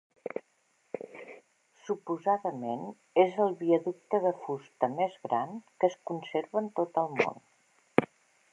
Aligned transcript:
Suposadament, 1.89 2.87
és 3.25 3.37
el 3.45 3.53
viaducte 3.61 4.21
de 4.25 4.33
fusta 4.47 4.89
més 4.97 5.19
gran 5.29 5.55
que 5.83 5.91
es 5.93 5.99
conserva 6.13 6.63
en 6.65 6.73
tot 6.81 6.99
el 7.05 7.15
món. 7.21 7.39